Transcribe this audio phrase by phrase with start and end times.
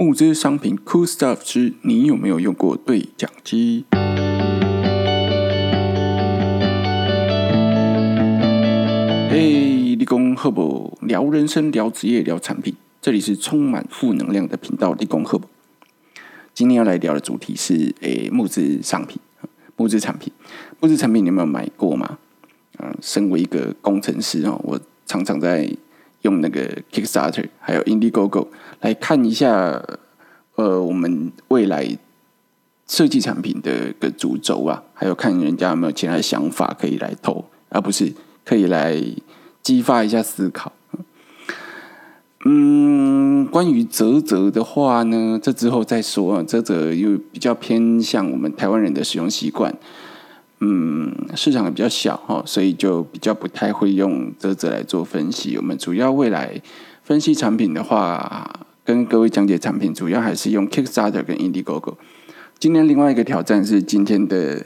[0.00, 3.84] 募资商品 Cool Stuff 之你有没有用过对讲机？
[9.28, 14.92] 嘿，立功赫伯聊人生、聊职业、聊产品，这里是充满负能量的频道。
[14.92, 15.50] 立功赫伯，
[16.54, 19.18] 今天要来聊的主题是诶募资商品、
[19.74, 20.32] 募资产品、
[20.78, 22.18] 募资产品，你有没有买过吗？
[22.78, 25.68] 嗯，身为一个工程师哦，我常常在
[26.28, 26.60] 用那个
[26.92, 28.48] Kickstarter 还有 Indiegogo
[28.82, 29.82] 来看一下，
[30.56, 31.96] 呃，我们未来
[32.86, 38.12] 设计产品的个主轴啊，还有看人家有没有其他的想法可以来投，而不是
[38.44, 39.02] 可以来
[39.62, 40.72] 激发一下思考。
[42.44, 46.42] 嗯，关于泽泽的话呢，这之后再说。
[46.44, 49.76] 泽泽又比较偏向我们台湾人的使用习惯。
[50.60, 50.97] 嗯，
[51.34, 55.56] 市场比较小哈，所以就比较不太会用泽泽来做分析。
[55.56, 56.60] 我们主要未来
[57.02, 61.94] 分析产品的话，跟各位讲解产品，主要还是用 Kickstarter 跟 Indiegogo。
[62.58, 64.60] 今天另外一个挑战是，今天的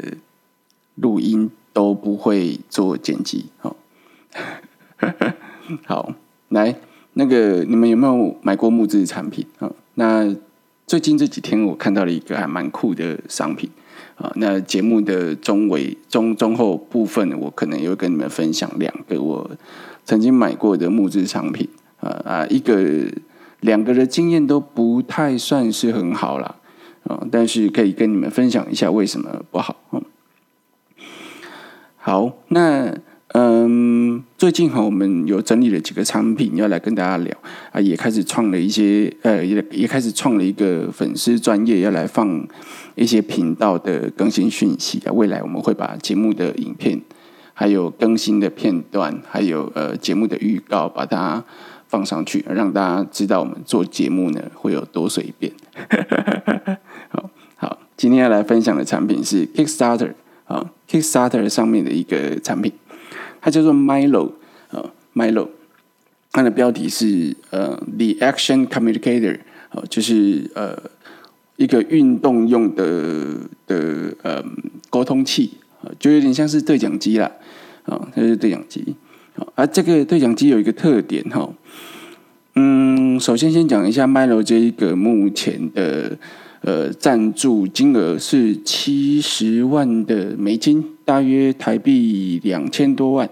[0.95, 3.47] 录音都不会做剪辑。
[3.59, 3.77] 好，
[5.87, 6.15] 好，
[6.49, 6.75] 来，
[7.15, 9.71] 那个你们有没有买过木质产品啊？
[9.95, 10.35] 那
[10.87, 13.69] 最近这几天我看到了一个还蛮酷的商品。
[14.17, 19.51] 啊，那节目的中尾、中中后部分，我可能也会跟你们分享两个我
[20.05, 21.69] 曾经买过的木质商品。
[22.01, 23.07] 啊啊，一个、
[23.61, 26.57] 两个的经验都不太算是很好啦。
[27.05, 29.77] 啊，但是可以跟你们分享一下为什么不好。
[29.93, 30.03] 嗯
[31.97, 32.95] 好，那。
[33.35, 37.35] 嗯，最近哈，我们有整理了几个产品要来跟大家聊
[37.71, 42.47] 啊，也开始创了一些呃，也也开始创了一个粉丝专业要来放
[42.95, 45.13] 一些频道的更新讯息啊。
[45.13, 47.01] 未来我们会把节目的影片、
[47.55, 51.43] 还有更新的片段、还有呃节目的预告，把它
[51.89, 55.51] 放上去，让大家知道我们做节目呢会有多随便。
[57.09, 60.13] 好好，今天要来分享的产品是 Kickstarter
[60.45, 62.71] 啊，Kickstarter 上面的一个产品。
[63.45, 64.31] 它叫做 Milo
[64.71, 65.49] 啊，Milo，
[66.31, 70.81] 它的标题是呃，The Action Communicator 啊，就是呃
[71.57, 74.45] 一个运动用的的呃
[74.91, 77.33] 沟通器啊，就有点像是对讲机啦
[77.85, 78.95] 啊，它是对讲机
[79.35, 79.45] 啊。
[79.57, 81.53] 而这个对讲机有一个特点哈，
[82.55, 86.17] 嗯，首先先讲一下 Milo 这一个目前的
[86.61, 90.85] 呃赞助金额是七十万的美金。
[91.13, 93.29] 大约台币两千多万，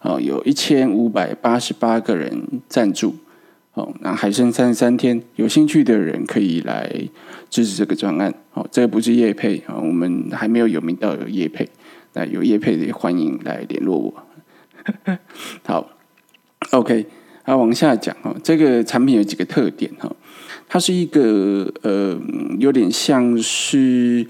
[0.00, 3.14] 哦，有一千五百八十八个人赞助，
[3.74, 6.90] 哦，那还剩三十三天，有兴趣的人可以来
[7.48, 11.68] 支持这个专案，哦，这个不是叶配啊，我们还没有有名到有叶配，
[12.14, 14.12] 那有叶配的也欢迎来联络我。
[15.64, 15.88] 好
[16.72, 17.06] ，OK，
[17.44, 20.10] 啊，往下讲哈，这个产品有几个特点哈，
[20.68, 22.20] 它是一个呃，
[22.58, 24.26] 有点像是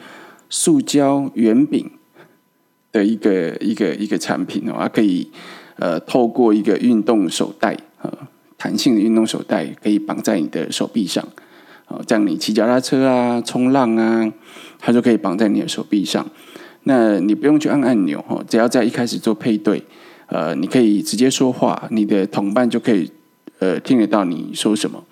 [0.51, 1.91] 塑胶圆饼。
[2.97, 5.29] 的一个一个一个产品哦，它可以
[5.77, 8.11] 呃透过一个运动手带啊，
[8.57, 11.23] 弹性的运动手带可以绑在你的手臂上，
[11.89, 14.33] 哦，这样你骑脚踏车啊、冲浪啊，
[14.79, 16.27] 它就可以绑在你的手臂上。
[16.85, 19.83] 那你不用去按按钮哦，只要在一开始做配对，
[20.29, 23.11] 呃，你可以直接说话，你的同伴就可以
[23.59, 25.05] 呃听得到你说什么。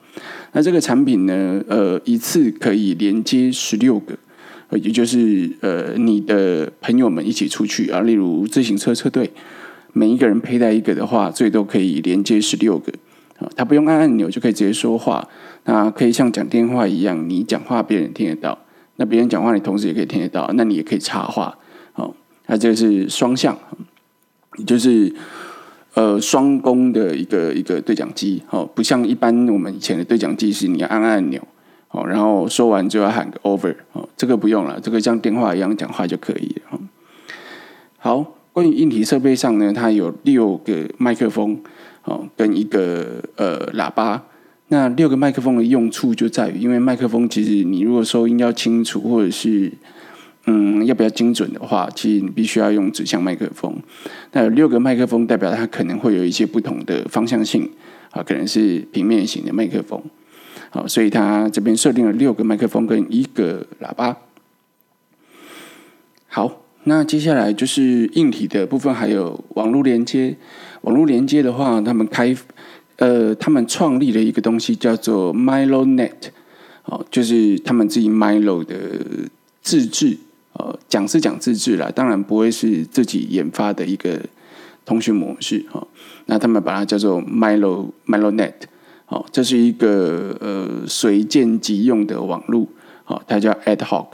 [0.53, 4.17] 那这个产品呢，呃，一次可以连接十六个。
[4.71, 9.31] 也就是呃，你的朋友们一起出去啊，例如自行车车队，
[9.93, 12.93] 每一个人佩戴一个的话，最多可以连接十六个
[13.39, 13.49] 啊。
[13.55, 15.29] 他不用按按钮就可以直接说话，
[15.65, 18.59] 那可以像讲电话一样，你讲话别人听得到，
[18.97, 21.57] 那别人讲话你同时也可以听得到，那你也可以插话
[21.95, 22.13] 哦。
[22.47, 23.57] 那这个是双向，
[24.67, 25.15] 就是
[25.95, 31.41] 呃双工的一个一个对讲机哦，不像一般我们以前的对讲机是你要按按钮。
[31.95, 36.81] 哦，然后说完就要喊个 over 哦，这个不用了，这个像电话一样讲话就可以了。
[37.99, 41.57] 好，关于硬体设备上呢，它有六个麦克风
[42.03, 44.25] 哦，跟一个呃喇叭。
[44.69, 49.71] 那六个麦克风的用处就在于，因为麦克风其实你如果收音要清楚，或者是
[50.47, 53.73] 嗯要比较精准的话，其实你必须要用指向麦克风。
[54.33, 57.71] 那有六个麦克风，代表它可能会有一些不同的方向性
[58.11, 60.03] 啊，可能是平面型的麦克风。
[60.75, 64.17] 好，所以它这边设定了六个麦克风跟一个喇叭。
[66.27, 70.37] 好，那接下来就是硬体的部分，还有网络连接。
[70.81, 72.37] 网络连接的话，他们开
[72.97, 76.31] 呃，他们创立了一个东西叫做 MiloNet，
[76.87, 78.75] 哦，就是他们自己 Milo 的
[79.63, 80.19] 自制，
[80.55, 84.21] 呃，讲是讲自制啦，当然不会是自己研发的一个
[84.85, 85.87] 通讯模式哈。
[86.27, 88.55] 那他们把它叫做 Milo MiloNet。
[89.15, 92.67] 哦，这是一个呃随建即用的网络，
[93.07, 94.09] 哦，它叫 Ad Hoc，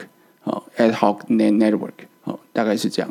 [0.44, 3.10] 哦，Ad Hoc Net Network，哦，大概是这样。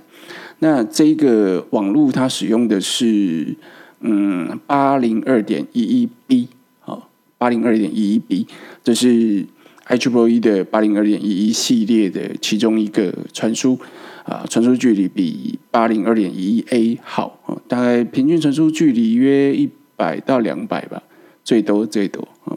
[0.59, 3.56] 那这个网络它使用的是
[4.01, 6.50] 嗯八零二点一一 B，
[6.86, 7.01] 哦，
[7.39, 8.45] 八零二点一一 B，
[8.83, 9.44] 这是
[9.88, 13.80] IEEE 的八零二点一一系列的其中一个传输。
[14.25, 21.01] 啊，传输距离比八零二点一 A 好啊，大概平均传输距离约一百到两百吧，
[21.50, 22.54] 最多最多啊。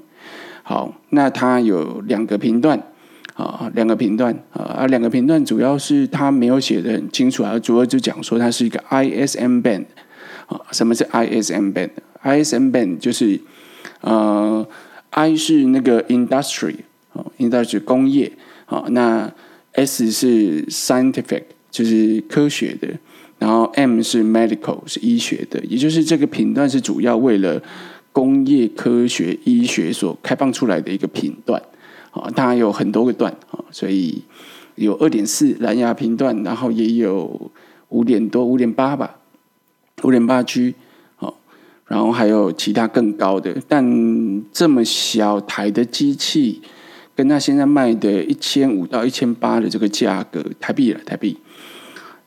[0.62, 2.79] 好，那它有两个频段
[3.33, 9.87] 啊，两个频段啊，两个频段主要是它没有写的很清楚啊，主要就讲说它是一个 ISM band
[10.47, 10.61] 啊。
[10.73, 13.41] 什么是 ISM band？ISM band 就是
[14.03, 14.67] 呃
[15.09, 16.77] ，I 是那个 industry
[17.15, 18.31] 啊，industry 工业
[18.67, 19.33] 啊，那
[19.73, 21.44] S 是 scientific。
[21.73, 22.87] 就是科学的，
[23.39, 27.62] 然后 M 是 medical 是医学的，也就是这个频段是主要为了
[28.12, 31.61] 工业科学医学所开放出来的一个频段
[32.11, 34.23] 啊，它有很多个段啊，所以
[34.75, 37.50] 有二点四蓝牙频段，然后也有
[37.88, 39.17] 五点多五点八吧，
[40.03, 40.75] 五点八 G
[41.17, 41.38] 好，
[41.87, 46.61] 然后还有其他更高的，但这么小台的机器，
[47.15, 51.38] 跟他现在卖的一千五到一千八的这个价格台币了台币。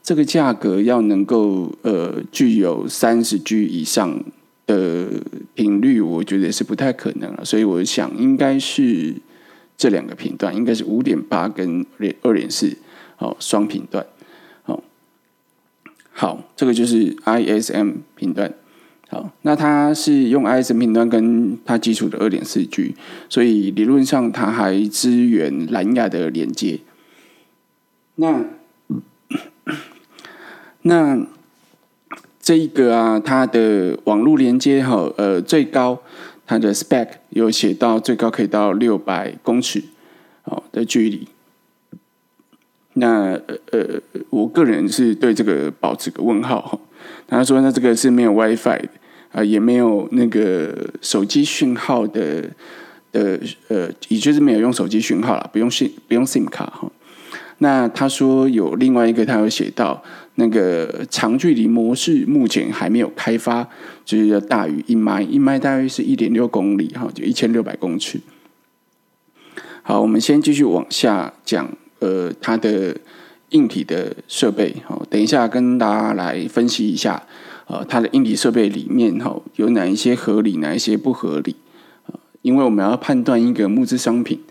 [0.02, 4.24] 这个价格要能够呃具有三十 G 以上
[4.66, 5.08] 的
[5.54, 7.46] 频率，我觉得也是不太可能了。
[7.46, 9.14] 所以我想应该是
[9.78, 11.86] 这两个频段，应该是五点八跟
[12.22, 12.78] 二点四
[13.18, 14.06] 哦双频段。
[14.64, 14.84] 好，
[16.12, 18.54] 好，这个就是 ISM 频段。
[19.08, 22.96] 好，那它是用 ISM 频段跟它基础的二点四 G，
[23.30, 26.80] 所以理论上它还支援蓝牙的连接。
[28.16, 28.44] 那
[30.82, 31.28] 那
[32.46, 36.00] 这一个啊，它的网络连接哈，呃，最高
[36.46, 39.84] 它的 spec 有写到最高可以到六百公尺
[40.44, 41.28] 哦的距离。
[42.94, 43.32] 那
[43.72, 44.00] 呃，
[44.30, 46.80] 我个人是对这个保持个问号哈。
[47.28, 48.90] 他说那这个是没有 WiFi
[49.32, 52.44] 啊，也没有那个手机讯号的
[53.12, 53.40] 的
[53.70, 56.92] 呃，也就是没有用手机讯号了，不用 SIM 不用 SIM 卡哈。
[57.58, 60.04] 那他说有另外一个，他有写到。
[60.38, 63.66] 那个长距离模式目前还没有开发，
[64.04, 68.20] 就是要大于一迈，一迈大约是一点六公里，哈，就一千六百公尺。
[69.82, 72.98] 好，我们先继续往下讲，呃，它的
[73.52, 77.24] 硬体的设备，好，等一下跟大家来分析一下，
[77.68, 81.56] 呃，它的硬体设备里面，哈，有哪一些合理，哪一些不合理，
[82.42, 84.42] 因为我们要判断一个木质商品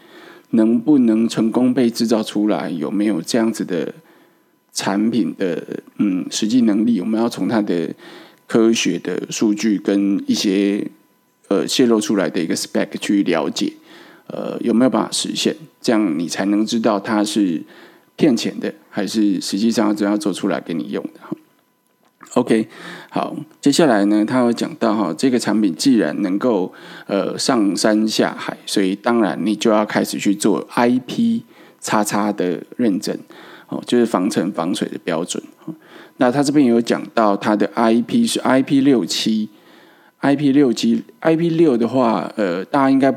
[0.50, 3.92] 能不能成功被制造出来，有没有这样子的。
[4.74, 7.94] 产品的嗯实际能力，我们要从它的
[8.46, 10.86] 科学的数据跟一些
[11.48, 13.72] 呃泄露出来的一个 spec 去了解，
[14.26, 15.54] 呃有没有办法实现？
[15.80, 17.62] 这样你才能知道它是
[18.16, 21.20] 骗钱的，还是实际上真要做出来给你用的。
[22.34, 22.66] OK，
[23.10, 26.74] 好，接下来呢，他有讲到哈，这个产品既然能够
[27.06, 31.42] 呃上山下海，所以当然你就要开始去做 IP
[31.80, 33.16] 叉叉的认证。
[33.68, 35.42] 哦，就是防尘防水的标准。
[36.18, 39.48] 那他这边有讲到，它的 IP 是 IP 六七
[40.20, 43.10] ，IP 六七，IP 六的话，呃，大家应该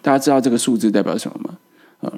[0.00, 1.58] 大家知道这个数字代表什么吗？
[2.00, 2.12] 呃，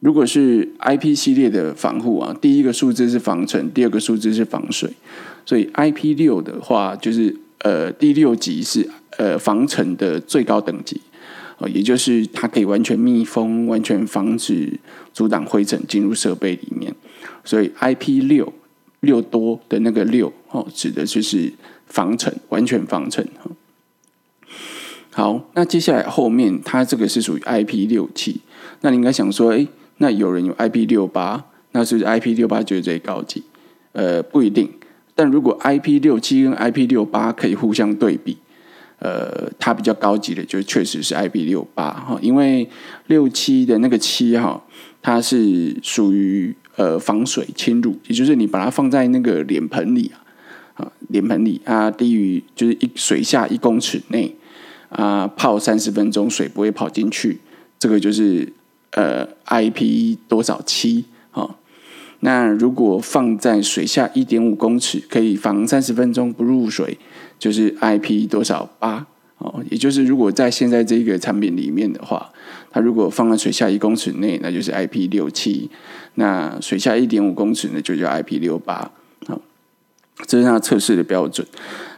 [0.00, 4.92] 如果是 IP 系列的防护啊，第一个数字是防尘，第二个数字是防水，
[5.46, 11.00] 所以 IP 六的话，就是呃第六级是呃防尘的最高等级。
[11.58, 14.72] 哦，也就是它可以完全密封，完全防止
[15.12, 16.92] 阻挡灰尘进入设备里面。
[17.44, 18.52] 所以 IP 六
[19.00, 21.52] 六多的那个六哦，指的就是
[21.86, 23.26] 防尘，完全防尘。
[25.12, 28.40] 好，那接下来后面它这个是属于 IP 六七。
[28.80, 29.66] 那你应该想说，哎，
[29.98, 33.42] 那有人有 IP 六八，那是不是 IP 六八就是最高级？
[33.92, 34.70] 呃，不一定。
[35.14, 38.38] 但如果 IP 六七跟 IP 六八可以互相对比。
[39.02, 42.68] 呃，它比较高级的，就确实是 IP 六八哈，因为
[43.06, 44.62] 六七的那个七哈，
[45.00, 50.16] 它是属于呃防水侵入，也就是你把它放在那个脸盆里啊，
[50.80, 54.34] 啊脸盆里啊，低于就是一水下一公尺内
[54.88, 57.40] 啊，泡三十分钟水不会跑进去，
[57.78, 58.50] 这个就是
[58.92, 61.56] 呃 IP 多少七哈。
[62.20, 66.98] 那如果放在水下一点五公尺，可以防三十分钟不入水。
[67.40, 69.06] 就是 IP 多少八
[69.40, 72.30] 哦，也就是如果在现在这个产品里面的话，
[72.70, 75.68] 它如果放在水下一公尺内，那就是 IP 六七；
[76.14, 78.90] 那水下一点五公尺呢，就叫 IP 六八。
[79.26, 79.40] 好，
[80.26, 81.46] 这是它测试的标准。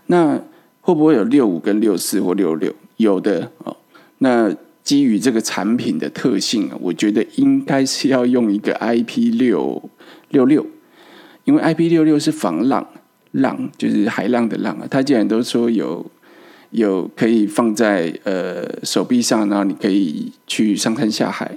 [0.07, 0.41] 那
[0.81, 2.73] 会不会有六五跟六四或六六？
[2.97, 3.77] 有的哦。
[4.19, 9.91] 那基于这个产品的特性啊，我觉得应该是要用一个 IP 六
[10.29, 10.65] 六六，
[11.45, 12.87] 因为 IP 六六是防浪，
[13.33, 14.87] 浪就是海浪的浪啊。
[14.89, 16.05] 他既然都说有
[16.73, 21.57] 有可以放在呃手臂上，然后你可以去上山下海，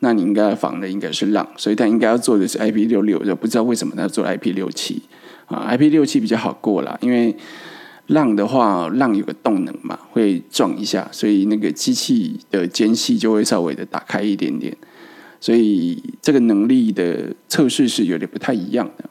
[0.00, 5.00] 那你应该防的应该是浪，所以他应该要做的是 IP 六六，就不知道为什么他要做 IP 六七
[5.46, 7.36] 啊？IP 六七比较好过啦，因为。
[8.10, 14.72] 浪的话，浪有个动能嘛，会撞一下，所以那个机器的间隙就会稍微的打开一点点，
[15.40, 19.10] 所以这个能力的测试是有点不太一样的。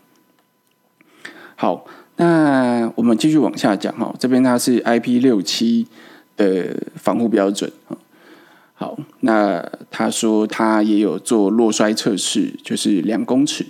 [1.57, 1.85] 好，
[2.17, 5.87] 那我们继续往下讲哈，这边它是 IP 六七
[6.37, 7.71] 的防护标准
[8.73, 13.65] 好，那他说他也有做落摔测试，就是两公尺，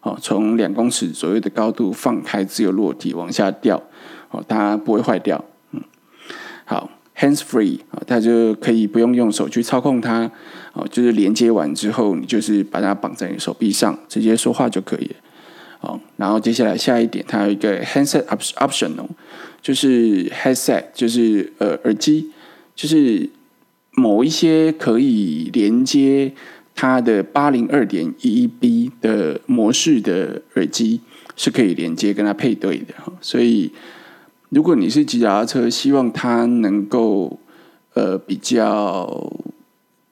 [0.00, 3.82] 哦，从两公尺左右的高度放开自由落体往下掉。
[4.30, 5.44] 哦，它不会坏掉。
[5.70, 5.80] 嗯，
[6.64, 10.28] 好，hands free 啊，它就可以不用用手去操控它。
[10.72, 15.14] 哦，就是连接完之后，你就是把它绑在你手臂上，直接说话就可以了。
[15.86, 18.24] 哦，然后接下来下一点，它有一个 handset
[18.56, 19.06] optional，
[19.62, 22.30] 就是 headset，就是呃耳机，
[22.74, 23.30] 就是
[23.92, 26.32] 某一些可以连接
[26.74, 31.00] 它的八零二点一一 B 的模式的耳机
[31.36, 32.94] 是可以连接跟它配对的。
[33.20, 33.72] 所以。
[34.48, 37.40] 如果你是骑脚踏车，希望它能够
[37.94, 39.42] 呃比较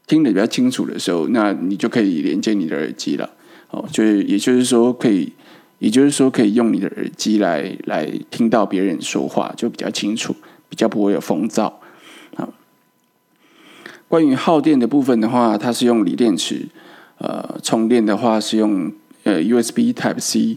[0.09, 3.31] 听得比较清楚的时候，那你就可以连接你的耳机了。
[3.71, 5.33] 哦，就是也就是说可以，
[5.85, 10.35] 也就是说可以用你的耳机来来听到别人说话，就比较清楚，
[10.71, 11.71] 比较不会有风噪。
[12.37, 12.49] 啊，
[14.09, 16.69] 关于耗电的部分的话，它是用锂电池，
[17.19, 18.91] 呃，充电的话是用
[19.25, 20.57] 呃 USB Type C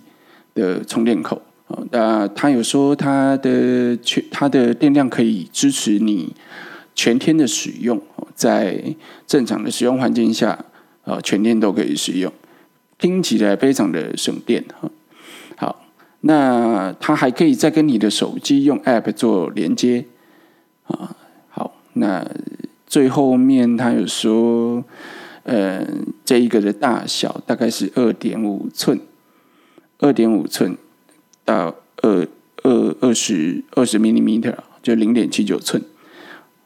[0.54, 1.42] 的充电口。
[1.68, 6.34] 哦，那他有说他的全他的电量可以支持你
[6.96, 8.02] 全天的使用，
[8.34, 8.96] 在
[9.28, 10.64] 正常的使用环境下，
[11.04, 12.32] 呃，全天都可以使用，
[12.98, 14.90] 听起来非常的省电哈。
[16.22, 20.06] 那它还可以再跟你的手机用 App 做连接
[20.86, 21.16] 啊。
[21.50, 22.30] 好，那
[22.86, 24.84] 最后面他有说，
[25.44, 25.88] 呃，
[26.26, 29.00] 这一个的大小大概是二点五寸，
[30.00, 30.78] 二点五寸。
[31.46, 32.28] 到二
[32.64, 35.82] 二二十二十 millimeter 就零点七九寸，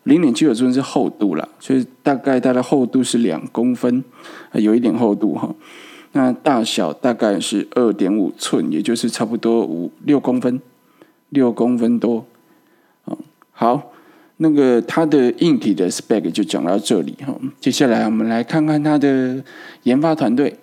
[0.01, 4.03] 零点七九寸是厚度了，所以大概它的厚度是两公分，
[4.53, 5.53] 有一点厚度哈。
[6.13, 10.61] 那大小大概是二点五寸，也就是差不多五六公分，
[11.29, 12.25] 六公分多。
[13.51, 13.91] 好，
[14.37, 17.35] 那个它的硬体的 spec 就讲到这里哈。
[17.59, 19.43] 接下来我们来看看它的
[19.83, 20.57] 研发团队，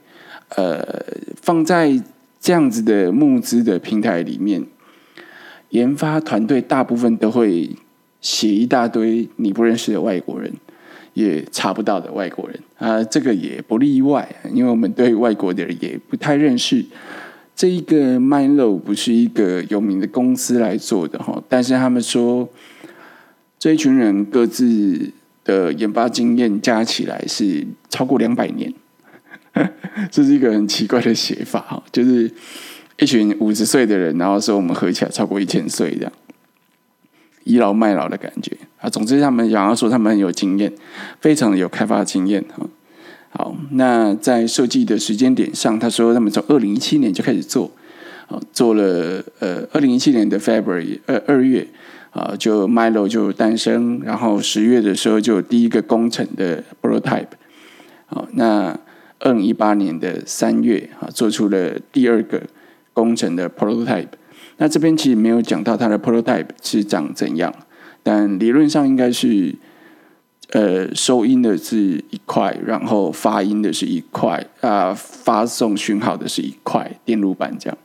[0.57, 1.05] 呃，
[1.41, 2.03] 放在。
[2.41, 4.65] 这样子的募资的平台里面，
[5.71, 7.69] 研发团队大部分都会
[8.21, 10.55] 写一大堆你不认识的外国人，
[11.19, 16.85] 也查不到的外国人啊，这个也不例外，因为我们对外国的人也不太认识。
[17.57, 22.49] 这一个 Milo 不是一个有名的公司来做的哈，但是他们说
[23.59, 25.11] 这一群人各自
[25.43, 28.73] 的研发经验加起来是超过两百年。
[30.13, 32.31] 这是一个很奇怪的写法哈，就是
[33.01, 36.13] 一群五十岁的人，然后说我们合起来超过一千岁这样，
[37.49, 38.89] 倚老卖老的感觉啊。
[38.89, 40.73] 总之，他们想要说他们很有经验，
[41.21, 42.67] 非常有开发经验哈。
[43.31, 47.71] 好，那在设计的时间点上，他说他们从二零一七年就开始做，
[48.29, 51.67] 啊，做了呃二零一七年的 February 二二月
[52.11, 57.27] 啊，就 Milo 就诞生，然后十月的时候就有第一个工程的 prototype，
[58.07, 58.79] 好那。
[59.21, 62.41] 二零一八年的三月啊，做出了第二个
[62.93, 64.07] 工程的 prototype。
[64.59, 67.53] 那这边其实没有讲到它的 prototype 是长怎样，
[68.03, 69.55] 但理论上应该是，
[70.51, 77.79] 呃，收音的是一块，然后发音的是一块，啊，发送讯号的是一块电路板这样，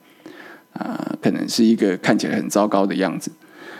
[0.74, 3.32] 啊，可能是一个看起来很糟糕的样子。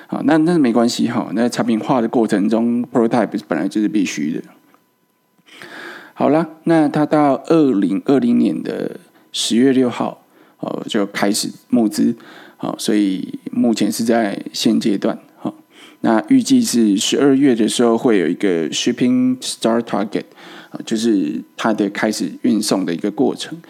[0.08, 4.42] 好，那那没关系哈，那产品化的过程中 prototype 本来就是必须的。
[6.14, 8.98] 好了，那他到二零二零年的
[9.32, 10.24] 十月六号，
[10.60, 12.16] 哦，就开始募资，
[12.64, 15.54] 好，所以目前是在现阶段，好，
[16.00, 20.24] 那预计是十二月的时候会有一个 shipping start target，
[20.70, 23.62] 啊，就是它的开始运送的一个过程。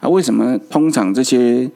[0.00, 1.70] 啊，为什么通常这些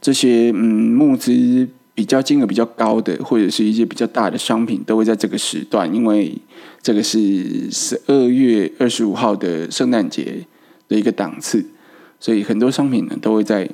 [0.00, 0.56] 这些嗯
[0.94, 1.68] 募资？
[1.94, 6.36] 比较金额比较高的，或者是一些比较大的商品，都会在这个时段，因为
[6.82, 10.46] 这个是十二月二十五号的圣诞节
[10.88, 11.64] 的一个档次，
[12.20, 13.66] 所以很多商品呢都会在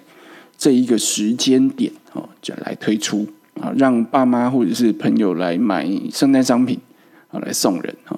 [0.63, 3.27] 这一个时间点哦，就来推出
[3.61, 6.79] 啊，让爸妈或者是朋友来买圣诞商品
[7.33, 8.17] 啊，来送人哈。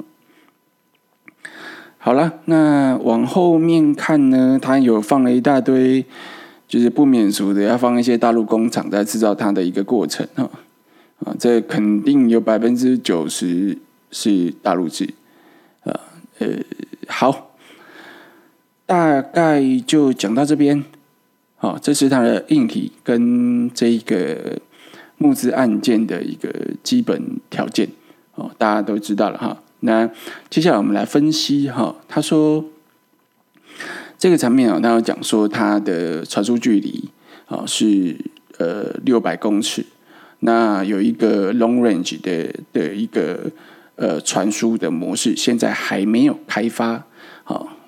[1.96, 6.04] 好了，那往后面看呢，它有放了一大堆，
[6.68, 10.50] 就是不免俗的，要放一些大陆工厂在制造它的一个过程哈
[11.24, 13.78] 啊，这肯定有百分之九十
[14.10, 15.08] 是大陆制
[15.84, 15.98] 啊，
[16.40, 16.48] 呃，
[17.06, 17.52] 好，
[18.84, 20.84] 大概就讲到这边。
[21.64, 24.60] 哦，这是它的硬体跟这一个
[25.16, 26.52] 募资案件的一个
[26.82, 27.88] 基本条件
[28.34, 29.62] 哦，大家都知道了哈。
[29.80, 30.10] 那
[30.50, 31.96] 接下来我们来分析哈。
[32.06, 32.62] 他说
[34.18, 37.08] 这个产品啊，他有讲说它的传输距离
[37.46, 38.14] 啊是
[38.58, 39.86] 呃六百公尺，
[40.40, 43.50] 那有一个 long range 的的一个
[43.96, 47.06] 呃传输的模式，现在还没有开发。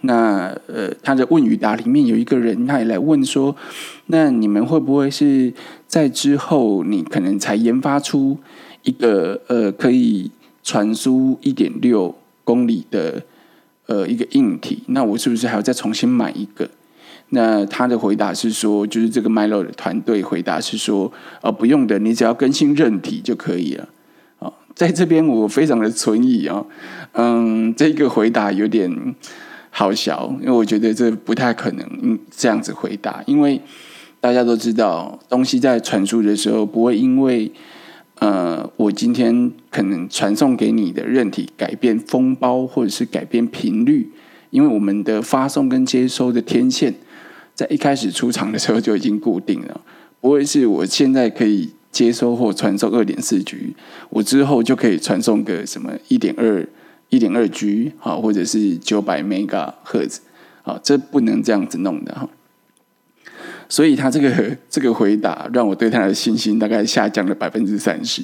[0.07, 3.55] 那呃他的问与答里面有一个人，他也来问说，
[4.07, 5.53] 那你们会不会是
[5.87, 8.39] 在之后你可能才研发出
[8.83, 10.31] 一个呃可以。
[10.69, 13.23] 传输一点六公里的
[13.87, 16.69] 呃一个硬体，那我是不是还要再重新买一个？
[17.29, 23.89] 那他的回答是说，就是这个 Milo 的团队回答是说，呃，不用的，你只要更新韧体就可以了。
[24.75, 26.65] 在这边我非常的存疑啊，
[27.13, 29.15] 嗯，这个回答有点
[29.79, 33.61] 好小，因为我觉得这不太可能这样子回答，因为
[34.21, 37.53] 大家都知道，东西在传输的时候不会因为。
[38.19, 44.11] 呃，我今天可能传送给你的韧体改变封包，或者是改变频率，
[44.49, 46.95] 因为我们的发送跟接收的天线
[47.55, 49.83] 在一开始出厂的时候就已经固定了，
[50.19, 53.77] 不会是我现在可以接收或传送二点四 G，
[54.09, 56.67] 我之后就可以传送个什么一点二、
[57.09, 60.21] 一点二 G 好，或者是九百 mega 赫兹
[60.63, 62.29] 好，这不能这样子弄的哈。
[63.69, 68.23] 所以他这个 这个回答让我对他的信心大概下降了百分之三十。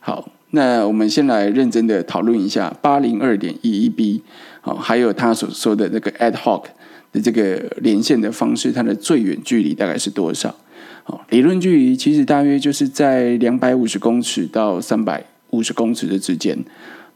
[0.00, 4.22] 好，那我们先来认真的讨论一下八零二点一一 B，
[4.60, 6.64] 好，还有他所说的这个 ad hoc
[7.12, 10.54] 的这个连线的方式，它的最远距离大概是多少？
[11.04, 16.58] 好，理论距离其实大约就是在两百五十公尺到三百五十公尺的之间，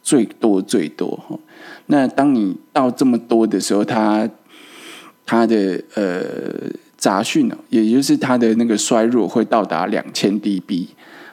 [0.06, 1.36] 最多最多哈。
[1.86, 4.30] 那当你到这么多的时候，它
[5.26, 10.86] 它的呃杂讯呢，也就是它的那个衰弱会到达两千 dB。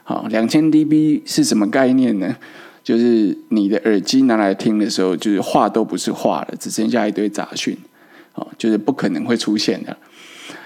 [0.03, 2.35] 好，两千 dB 是什么概念呢？
[2.83, 7.77] 就是你的耳机拿来听的时候，就是话都不是话了，只剩下一堆杂讯。
[8.33, 9.95] 哦，就是不可能会出现的。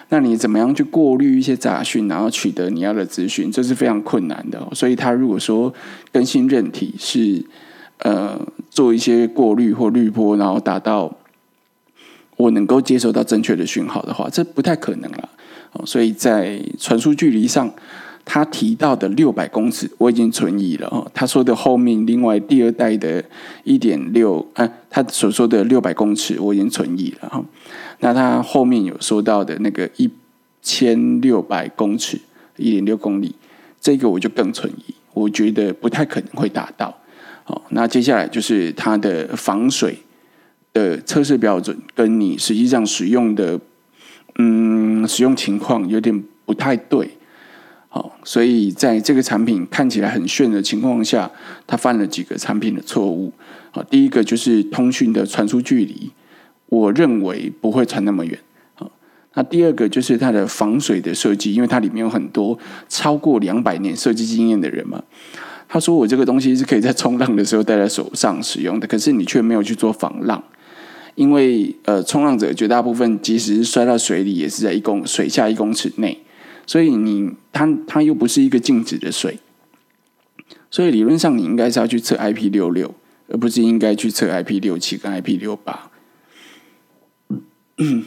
[0.08, 3.52] 那你怎么样去过滤一些杂讯，然后取得你要的资讯？
[3.52, 4.66] 这是非常困难的。
[4.74, 5.74] 所以，他如果说
[6.14, 7.44] 更新韧体是
[8.00, 11.18] 呃做一些过滤或滤波，然后达到。
[12.38, 15.28] 我能够接收到正确的讯号的话，这不太可能了。
[15.86, 17.68] 所以在传输距离上，
[18.24, 20.88] 他提到的六百公尺，我已经存疑了。
[20.90, 23.26] 哦，他说的后面另外第二代的
[23.64, 27.28] 一点六，啊，他所说的六百公尺，我已经存疑了。
[27.28, 27.44] 哈，
[28.02, 30.08] 那他后面有说到的那个一
[30.62, 32.22] 千六百公尺，
[32.58, 33.34] 一点六公里，
[33.82, 36.96] 这个我就更存疑，我觉得不太可能会达到。
[37.48, 40.00] 好，那接下来就是它的防水。
[40.74, 43.60] 的测试标准跟你实际上使用的，
[44.38, 47.18] 嗯，使用情况有点不太对，
[47.90, 51.32] 好，所以在这个产品看起来很炫的情况下，
[51.66, 53.34] 他犯了几个产品的错误。
[53.72, 56.12] 好，第一个就是通讯的传输距离，
[56.68, 58.38] 我认为不会传那么远。
[58.76, 58.92] 好，
[59.34, 65.02] 那第二个就是它的防水的设计，因为它里面有很多超过两百年设计经验的人嘛。
[65.68, 70.44] 他说我这个东西是可以在冲浪的时候戴在手上使用的，可是你却没有去做防浪。
[71.16, 76.20] 因为呃，冲浪者绝大部分即使是摔到水里，也是在一公水下一公尺内，
[76.68, 79.40] 所以你它它又不是一个静止的水，
[80.70, 82.94] 所以理论上你应该是要去测 IP 六六，
[83.30, 85.90] 而不是应该去测 IP 六七跟 IP 六八。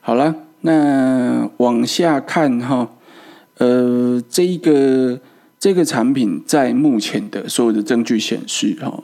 [0.00, 2.92] 好了，那往下看哈，
[3.58, 5.20] 呃，这一个
[5.58, 9.02] 这个产品在目前的所有的证据显示哈。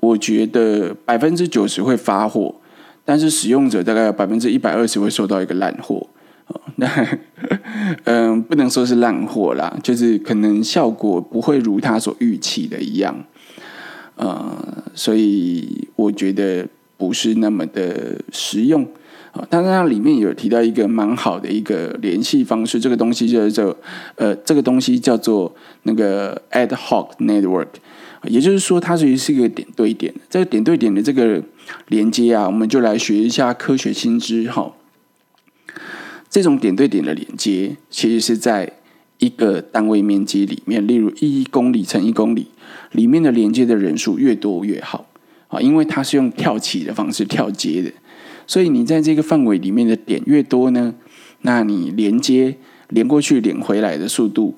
[0.00, 2.56] 我觉得百分之九十会发货，
[3.04, 6.08] 但是使用者大概有百分之一百二十会收到一个烂货。
[6.48, 6.88] 哦 那
[8.04, 13.24] 嗯，不能说是烂货啦，就是可能效果不会如他所预期的一样。
[14.16, 18.84] 呃，所以我觉得不是那么的实用
[19.32, 19.46] 啊。
[19.50, 23.76] 但是它里面有提到一个蛮好的一个联系方式，这个东西叫做
[24.14, 27.68] 呃，这个东西叫做那个 ad hoc network。
[28.24, 30.14] 也就是说，它其实是一个点对点。
[30.30, 31.42] 这个点对点的这个
[31.88, 34.72] 连接啊，我们就来学一下科学新知哈。
[36.30, 38.74] 这种点对点的连接，其实是在
[39.18, 42.46] 一个单位面积里面，例如一公里乘一公里
[42.92, 45.08] 里面的连接的人数越多越好。
[45.48, 47.92] 啊，因为它是用跳起的方式跳接的，
[48.46, 50.94] 所以你在这个范围里面的点越多呢，
[51.42, 52.56] 那你连接
[52.88, 54.54] 连过去连回来的速度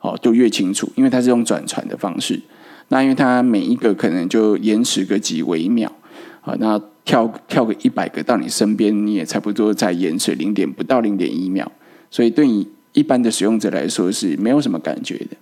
[0.00, 2.40] 哦就越清楚，因为它是用转传的方式。
[2.88, 5.92] 那因为它每一个可能就延迟个几微秒
[6.40, 11.70] 啊，那跳跳个一百个到你身边，你也差不多在延迟零点不到零点一秒，
[12.10, 15.36] 所以对你一般的使用者来说是没有什么感觉的。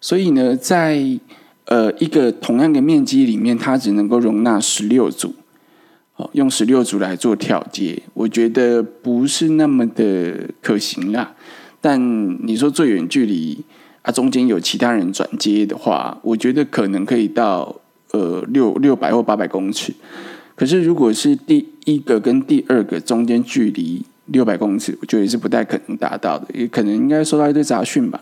[0.00, 1.18] 所以呢，在
[1.64, 5.34] 呃一个同样的面积里面，它只能够容纳十六组，
[6.18, 11.32] 哦，用十六组来做跳接，我觉得不是那么的可行啦。
[11.80, 13.64] 但你说最远距离
[14.02, 17.76] 啊，中间有其他人转接的话，我觉得可能可以到
[18.10, 19.94] 呃六六百或八百公尺。
[20.56, 28.20] 可是如果是第一个跟第二个中间距离六百公尺，我觉得也是不太可能达到的，也可能应该收到一堆杂讯吧。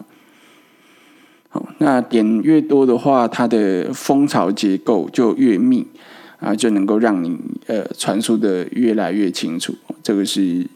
[1.48, 5.86] 好那点越多的话，它的蜂巢结构就越密
[6.38, 9.74] 啊，就能够让你呃传输的越来越清楚。
[10.02, 10.66] 这个是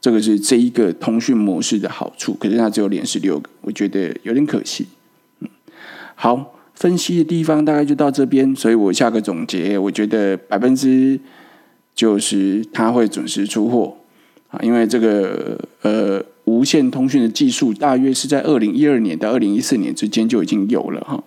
[0.00, 2.34] 这个是这一个通讯模式的好处。
[2.34, 4.86] 可是它只有连十六个，我觉得有点可惜。
[5.40, 5.48] 嗯，
[6.14, 11.18] 好，分析的地方大概就到这边，所以我下个总结，我觉得百分之
[11.94, 13.96] 九十它会准时出货
[14.48, 16.24] 啊，因为这个呃。
[16.46, 21.20] 无线通讯的技术大约是在二零一二年到二零一四年之间就已经有了哈。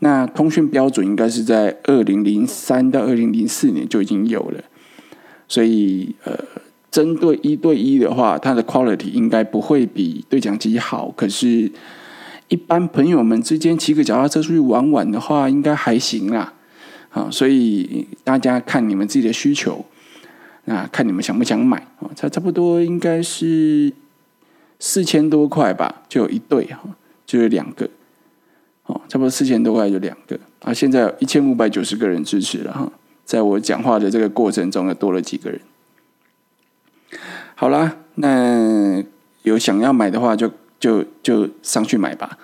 [0.00, 4.64] 那通讯标准应该是在二零零三到二零零四年就已经有了。
[5.48, 6.38] 所以呃，
[6.90, 11.10] 针对一对一的话，它的 quality 应该不会比对讲机好。
[11.16, 11.70] 可是，
[12.48, 16.52] 一般朋友们之间骑个脚踏车出去玩玩的话，应该还行啦。
[17.10, 19.84] 啊，所以大家看你们自己的需求，
[20.66, 22.10] 那看你们想不想买啊？
[22.14, 23.92] 差差不多应该是。
[24.82, 26.80] 四千多块吧，就有一对哈，
[27.26, 27.86] 就有两个，
[28.90, 30.72] 哦，差不多四千多块就两个啊。
[30.74, 32.90] 现在一千五百九十个人支持了哈，
[33.24, 35.60] 在我讲话的这个过程中，又多了几个人。
[37.54, 39.02] 好啦，那
[39.42, 42.38] 有想要买的话，就就就上去买吧。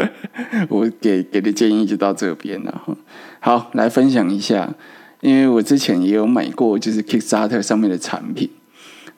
[0.68, 2.96] 我给给的建议就到这边了哈。
[3.40, 4.74] 好，来分享一下，
[5.20, 8.50] 因为我之前也有买过，就是 Kickstarter 上面的产品。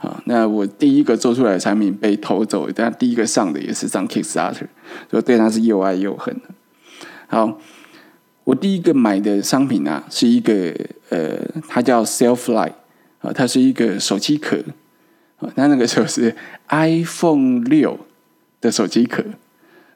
[0.04, 4.66] 啊，那我第一个做出来的产品被偷走，但第一个上的也是上 Kickstarter，
[5.10, 6.38] 所以对他是又爱又恨。
[7.26, 7.58] 好，
[8.44, 10.74] 我第一个买的商品啊，是一个
[11.08, 11.38] 呃，
[11.68, 12.74] 它叫 Selflight
[13.20, 14.58] 啊，它是一个手机壳
[15.38, 16.36] 啊，它那个时候是
[16.68, 17.98] iPhone 六
[18.60, 19.24] 的手机壳。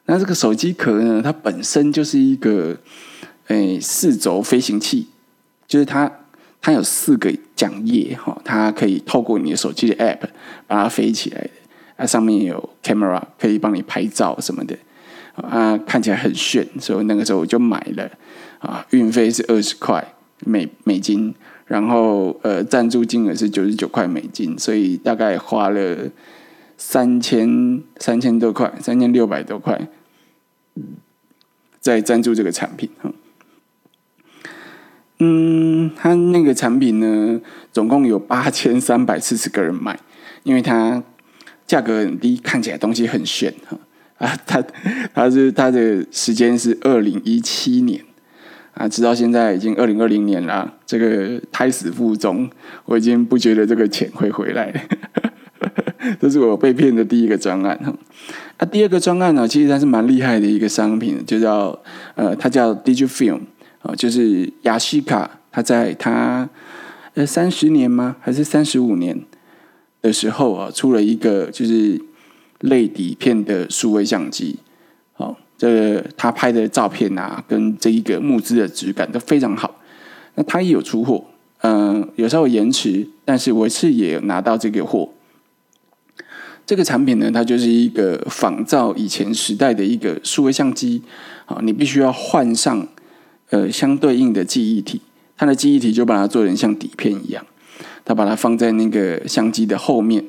[0.05, 2.77] 那这个手机壳呢，它本身就是一个
[3.47, 5.07] 诶四轴飞行器，
[5.67, 6.11] 就是它。
[6.61, 10.29] 它有四个桨叶哈，它可以透过你的手机的 App
[10.65, 11.49] 把它飞起来的。
[11.97, 14.77] 它上面有 camera 可以帮你拍照什么的
[15.35, 18.09] 啊，看起来很炫，所以那个时候我就买了
[18.59, 18.85] 啊。
[18.91, 20.13] 运费是二十块
[20.45, 26.09] 美美金，然后呃赞助金额是九十九块美金，所以大概花了
[26.77, 29.89] 三千三千多块，三千六百多块
[31.81, 33.11] 在赞助这个产品哈。
[35.95, 37.39] 它那个产品呢，
[37.73, 39.99] 总共有八千三百四十个人买，
[40.43, 41.03] 因为它
[41.67, 43.77] 价格很低，看起来东西很炫哈
[44.17, 44.37] 啊！
[44.47, 44.63] 它
[45.13, 48.01] 它是它的时间是二零一七年
[48.73, 52.49] 啊，直到现在已经二零二零年了，这个胎死腹中，
[52.85, 54.81] 我已经不觉得这个钱会回来了。
[56.21, 57.93] 这是我被骗的第一个专案哈。
[58.55, 61.77] 啊，第二个专案呢，其实它是蛮厉害的一个商品，就叫
[62.15, 63.41] 呃，它叫 Digifilm。
[63.81, 66.49] 啊，就是雅西卡，他在他
[67.13, 68.17] 呃三十年吗？
[68.19, 69.17] 还是三十五年
[70.01, 72.01] 的时候啊，出了一个就是
[72.59, 74.57] 类底片的数位相机。
[75.13, 79.79] 好，这个他拍的照片啊，跟这一个木质的质感都非常好。
[80.35, 81.25] 那他也有出货，
[81.61, 85.09] 嗯，有时候延迟，但是我是也拿到这个货。
[86.65, 91.01] 这个产品呢，它就是一个仿照以前时代的一个数位相机。
[91.45, 92.87] 好，你必须要换上。
[93.49, 95.01] 呃，相对应的记忆体，
[95.35, 97.43] 它的记忆体就把它做成像底片一样，
[98.05, 100.23] 它把它放在那个相机的后面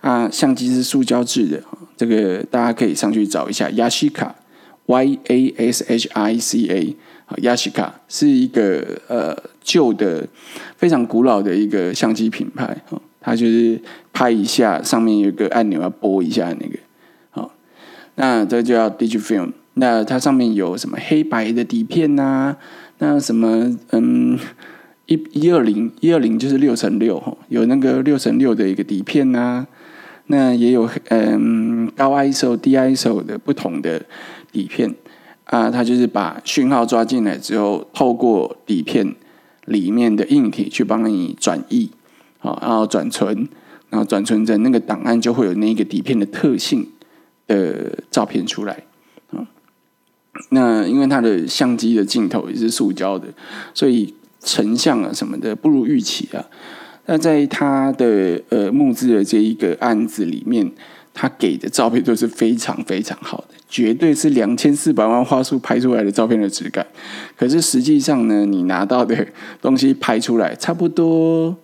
[0.00, 0.30] 啊。
[0.30, 1.62] 相机是塑胶制的，
[1.96, 3.68] 这个大家可以上去找一下。
[3.70, 10.28] Yashica，Y A S H I C A，啊，Yashica 是一个呃旧的、
[10.76, 13.00] 非常古老的一个相机品牌啊。
[13.20, 13.78] 它就是
[14.12, 16.78] 拍一下，上面有一个按钮要拨一下那个，
[17.30, 17.52] 好，
[18.14, 19.52] 那这就叫 digital film。
[19.80, 22.54] 那它上面有什么黑白的底片呐？
[22.98, 24.38] 那什么嗯，
[25.06, 29.66] 一一二零一二零就是六乘六哈，有那个六乘六的一个底片呐。
[30.26, 34.04] 那也有嗯高 ISO、低 ISO 的不同的
[34.52, 34.94] 底片
[35.44, 39.14] 啊，它就是把讯号抓进来之后，透过底片
[39.64, 41.90] 里面的硬体去帮你转译，
[42.38, 43.48] 好，然后转存，
[43.88, 46.86] 然后转存成那个档案就会有那个底片的特性
[47.46, 48.84] 的照片出来。
[50.50, 53.28] 那因为它的相机的镜头也是塑胶的，
[53.74, 56.44] 所以成像啊什么的不如预期啊。
[57.06, 60.70] 那在他的呃募资的这一个案子里面，
[61.12, 66.86] 他给的照片都是非常非常好的，绝对是两千四百万画素拍出来的照片的质感。
[67.36, 69.26] 可是实际上呢，你拿到的
[69.60, 71.56] 东西拍出来差不多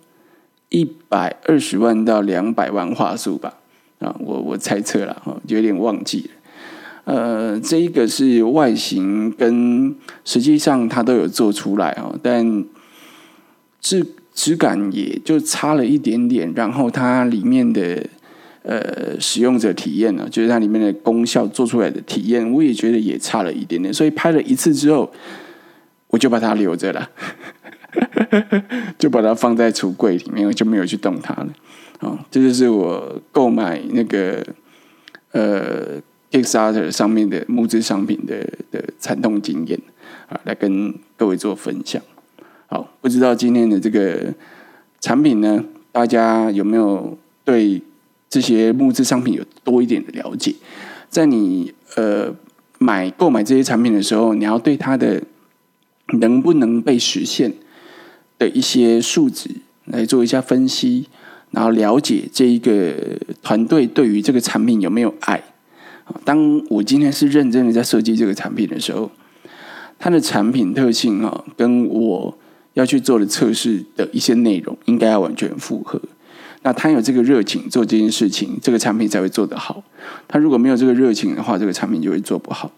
[0.67, 3.53] 一百二十万到两百万画素吧？
[3.99, 6.29] 啊，我我猜测了哈，有点忘记了。
[7.07, 12.65] 呃，这一个是外形跟实际上它都有做出来哦，但
[13.79, 16.51] 质质感也就差了一点点。
[16.53, 18.05] 然后它里面的
[18.63, 23.93] 呃使用者体验呢，就是它里面的功效做出来的体验，我也觉得也差了一点点。
[23.93, 25.09] 所以拍了一次之后，
[26.07, 27.09] 我就把它留着了，
[28.99, 31.47] 就把它放在橱柜里面，我就没有去动它了。
[32.01, 34.45] 哦，这就是我购买那个
[35.31, 36.01] 呃。
[36.37, 38.35] Kickstarter 上面的募资商品的
[38.71, 39.79] 的惨痛经验
[40.29, 41.99] 啊，来跟各位做分享。
[42.67, 44.33] 好，不知道今天的这个
[44.99, 47.81] 产品呢，大家有没有对
[48.29, 50.53] 这些募资商品有多一点的了解？
[51.09, 52.31] 在你呃
[52.77, 55.23] 买购买这些产品的时候，你要对它的
[56.19, 57.53] 能不能被实现
[58.37, 59.49] 的一些数值
[59.85, 61.07] 来做一下分析，
[61.49, 62.93] 然后了解这一个
[63.41, 65.41] 团队对于这个产品有没有爱。
[66.23, 69.09] 当我今天是认真的在设计这个产品的时候，
[69.99, 72.37] 它的产品特性啊，跟我
[72.73, 75.99] 要去做的测试的一些内容，应该要完全符合。
[76.63, 79.83] 那他有这个热情做这件事情，这个产品才会做得好。
[80.27, 82.71] 他如果没有这个热情的话，这个产品就会做不好。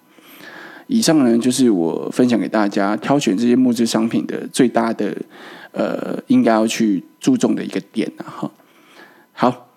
[0.87, 5.15] 以上呢，就是我分享给大家挑选这些木质商品的最大的
[5.71, 8.23] 呃，应该要去注重的一个点啊。
[8.25, 8.51] 哈，
[9.33, 9.68] 好。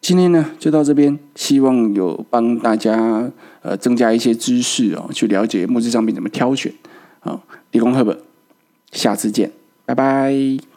[0.00, 3.30] 今天呢，就到这边，希望有帮大家
[3.62, 6.72] 呃增加一些知识哦，去了解木质商品怎么挑选。
[7.20, 8.18] 好，理工课本，
[8.92, 9.52] 下次见，
[9.84, 10.69] 拜拜。